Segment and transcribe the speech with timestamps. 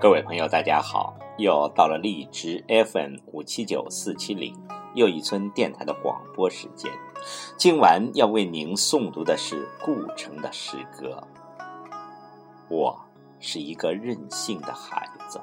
[0.00, 1.12] 各位朋友，大家好！
[1.38, 4.56] 又到了荔枝 FM 五七九四七零
[4.94, 6.92] 又一村电台的广播时间。
[7.56, 11.20] 今晚要为您诵读的是顾城的诗歌。
[12.68, 12.96] 我
[13.40, 15.40] 是一个任性的孩子。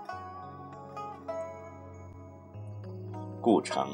[3.41, 3.85] 顾城，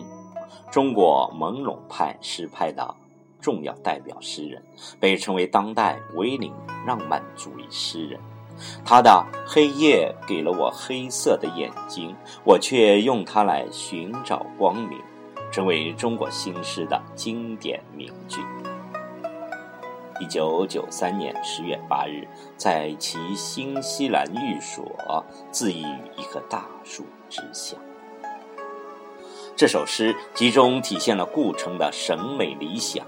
[0.70, 2.96] 中国朦胧派诗派的
[3.40, 4.64] 重要代表诗人，
[5.00, 6.54] 被称为当代维林
[6.86, 8.22] 浪漫主义诗人。
[8.84, 15.00] 他的黑夜给了我黑色的眼睛，我却用它来寻找光明，
[15.52, 18.42] 成为中国新诗的经典名句。
[20.20, 24.86] 一九九三年十月八日，在其新西兰寓所，
[25.52, 27.76] 自缢于一棵大树之下。
[29.56, 33.06] 这首诗集中体现了顾城的审美理想，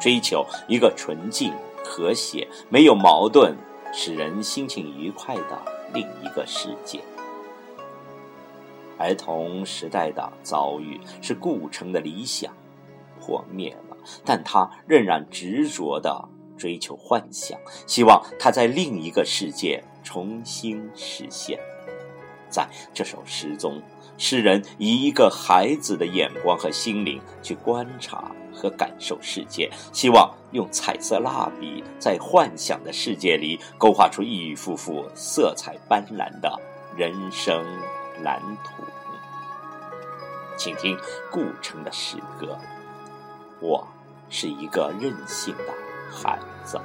[0.00, 3.56] 追求一个纯净、和谐、没有矛盾。
[3.92, 7.00] 使人心情愉快的另一个世界。
[8.98, 12.52] 儿童时代的遭遇是顾城的理想
[13.18, 21.58] 破灭了，但他仍然执着的追求幻想，希望他在另一个世界重新实现。
[22.50, 23.80] 在这首诗中，
[24.18, 28.30] 诗人以一个孩子的眼光和心灵去观察。
[28.52, 36.60] 和感受世界，希望用彩色蜡笔在幻想的世界里勾画出一幅幅色彩斑斓的
[36.94, 37.64] 人生
[38.22, 38.82] 蓝图。
[40.58, 40.94] 请听
[41.30, 42.58] 顾城的诗歌：
[43.60, 43.86] 我
[44.28, 45.72] 是一个任性的
[46.12, 46.78] 孩子。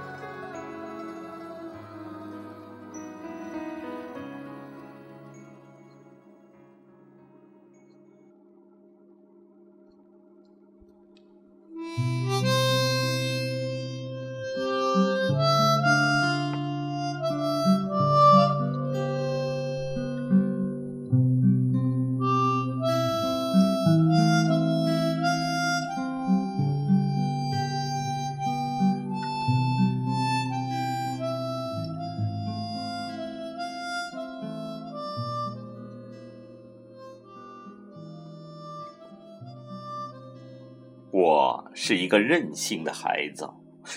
[41.15, 43.49] 我是一个任性的孩子，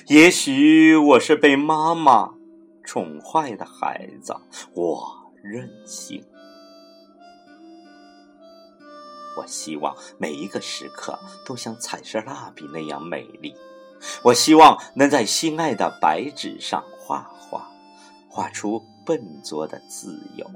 [0.06, 2.30] 也许我是被妈妈
[2.84, 4.36] 宠坏的孩子。
[4.72, 5.02] 我
[5.42, 6.24] 任性，
[9.36, 13.52] 我希望每一个时刻都像彩色蜡笔那样美丽。
[14.22, 17.68] 我希望能在心爱的白纸上画画，
[18.28, 20.48] 画出笨拙的自由，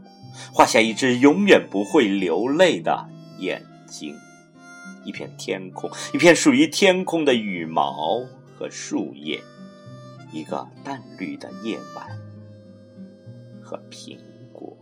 [0.54, 3.08] 画下一只永远不会流泪的
[3.40, 4.14] 眼睛。
[5.04, 8.20] 一片天空，一片属于天空的羽毛
[8.56, 9.42] 和树叶，
[10.32, 12.06] 一个淡绿的夜晚
[13.62, 14.18] 和苹
[14.52, 14.76] 果。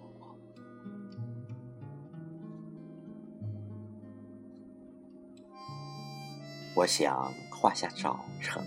[6.74, 8.62] 我想画下早晨，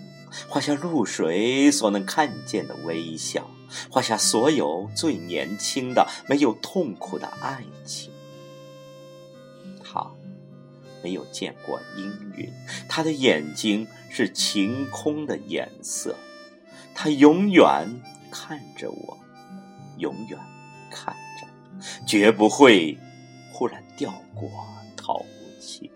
[0.48, 3.50] 画下露水所能看见的微笑，
[3.90, 8.13] 画下所有最年轻的、没有痛苦的爱情。
[11.04, 12.50] 没有见过阴云，
[12.88, 16.16] 他的眼睛是晴空的颜色，
[16.94, 17.86] 他永远
[18.30, 19.18] 看着我，
[19.98, 20.38] 永远
[20.90, 21.46] 看着，
[22.06, 22.98] 绝不会
[23.52, 24.48] 忽然掉过
[24.96, 25.26] 头
[25.60, 25.90] 去。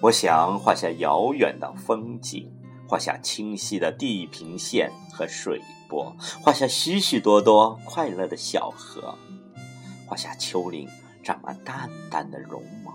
[0.00, 2.52] 我想画下遥远的风景，
[2.88, 9.16] 画下清晰的地平线和水波，画下许许多多快乐的小河。
[10.12, 10.86] 画下丘陵
[11.22, 12.92] 长满淡淡的绒毛，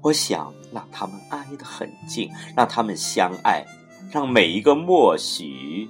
[0.00, 3.62] 我想让他们挨得很近，让他们相爱，
[4.10, 5.86] 让每一个默许，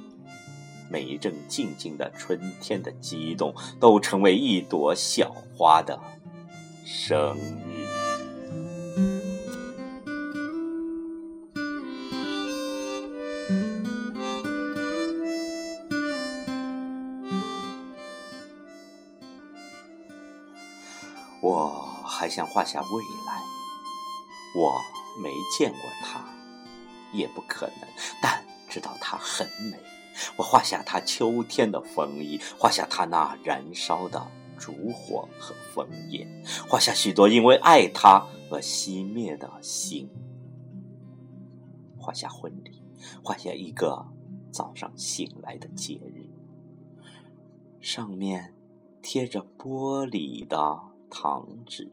[0.90, 6.00] 每一阵静静的春天的激动，都成为一朵小花的
[6.84, 7.73] 生日。
[21.44, 21.68] 我
[22.02, 23.42] 还想画下未来，
[24.56, 24.80] 我
[25.20, 26.24] 没见过她，
[27.12, 27.88] 也不可能，
[28.22, 29.78] 但知道她很美。
[30.38, 34.26] 我画下她秋天的风衣，画下她那燃烧的
[34.56, 36.26] 烛火和枫叶，
[36.66, 40.08] 画下许多因为爱她而熄灭的心。
[41.98, 42.82] 画下婚礼，
[43.22, 44.06] 画下一个
[44.50, 46.24] 早上醒来的节日，
[47.82, 48.54] 上面
[49.02, 50.93] 贴着玻璃的。
[51.14, 51.88] 糖纸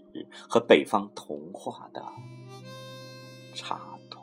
[0.50, 2.04] 和北方童话的
[3.54, 3.80] 插
[4.10, 4.18] 图，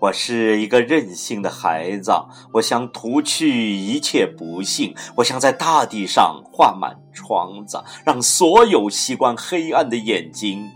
[0.00, 2.10] 我是一个任性的孩子，
[2.54, 10.68] 我想涂去一切不幸，我想在大地上画满窗子，让所有习惯黑暗的眼睛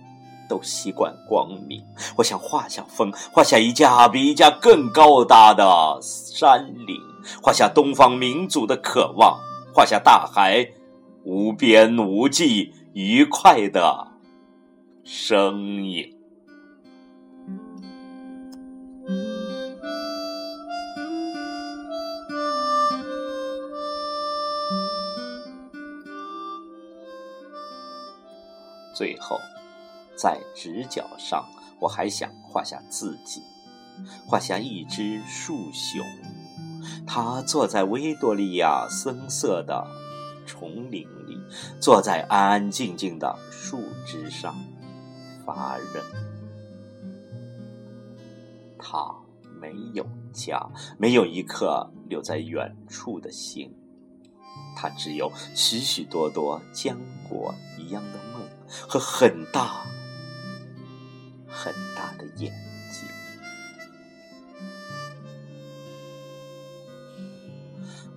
[0.49, 1.85] 都习惯光明。
[2.19, 6.94] 我想画下风，画下一架比一架更高大的山岭，
[7.43, 9.41] 画下东方民族的渴望，
[9.73, 10.73] 画下大海
[11.25, 14.09] 无边无际愉快的
[15.05, 16.11] 声音。
[28.97, 29.41] 最后，
[30.17, 31.45] 在直角上，
[31.81, 33.43] 我还想画下自己，
[34.25, 36.05] 画下一只树熊，
[37.07, 39.87] 他坐在维多利亚森色的
[40.47, 41.39] 丛林里，
[41.81, 44.55] 坐在安安静静的树枝上
[45.45, 46.05] 发愣。
[48.79, 49.15] 他
[49.61, 53.75] 没有家，没有一颗留在远处的心，
[54.77, 56.97] 他只有许许多多浆
[57.29, 58.43] 果一样的梦。
[58.67, 59.85] 和很大
[61.47, 62.53] 很大的眼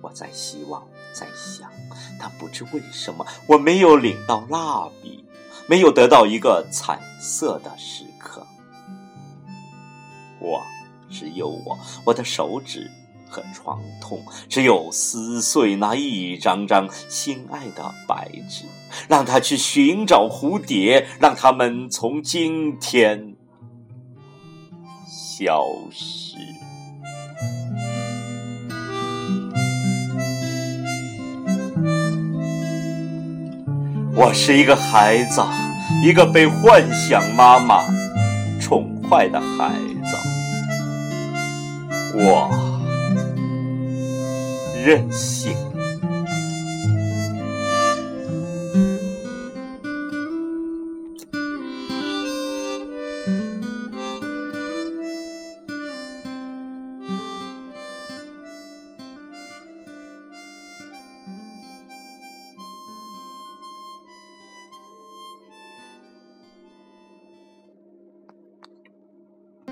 [0.08, 0.82] 我在希望，
[1.12, 1.70] 在想，
[2.18, 5.22] 但不知为什么，我没有领到蜡笔，
[5.66, 8.46] 没有得到一个彩色的时刻。
[10.40, 10.62] 我，
[11.10, 12.90] 只有我，我的手指。
[13.30, 18.64] 和创痛，只有撕碎那一张张心爱的白纸，
[19.06, 23.36] 让他去寻找蝴蝶，让他们从今天
[25.06, 26.38] 消失。
[34.20, 35.40] 我是一个孩子，
[36.02, 37.84] 一个被幻想妈妈
[38.60, 39.70] 宠坏的孩
[40.04, 40.16] 子，
[42.16, 42.50] 我。
[44.84, 45.54] 任性。